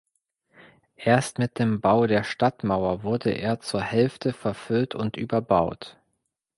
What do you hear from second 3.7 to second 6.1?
Hälfte verfüllt und überbaut.